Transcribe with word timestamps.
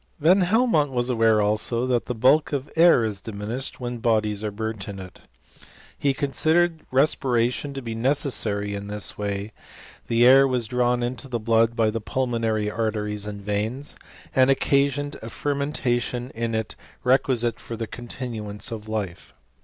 Van 0.19 0.41
Helmont 0.41 0.89
was 0.89 1.11
aware, 1.11 1.43
also, 1.43 1.85
that 1.85 2.07
the 2.07 2.15
bulk 2.15 2.51
of 2.51 2.71
air 2.75 3.05
is 3.05 3.21
diminished 3.21 3.79
when 3.79 3.99
bodies 3.99 4.43
are 4.43 4.49
burnt 4.49 4.87
in 4.89 4.97
it. 4.97 5.19
He 5.95 6.11
considered 6.11 6.79
respiration 6.89 7.71
to 7.75 7.83
be 7.83 7.93
necessary 7.93 8.73
in 8.73 8.87
this 8.87 9.15
way 9.15 9.49
J 9.49 9.53
the 10.07 10.25
air 10.25 10.47
was 10.47 10.65
drawn 10.65 11.03
into 11.03 11.27
the 11.27 11.37
blood 11.39 11.75
by 11.75 11.91
the 11.91 12.01
pulmonary 12.01 12.67
arteries 12.67 13.27
and 13.27 13.43
veins, 13.43 13.95
and 14.35 14.49
occasioned 14.49 15.17
a 15.21 15.29
fermentation 15.29 16.31
id 16.33 16.55
it 16.55 16.75
requisite 17.03 17.59
for 17.59 17.77
the 17.77 17.85
continuance 17.85 18.71
of 18.71 18.89
life. 18.89 19.35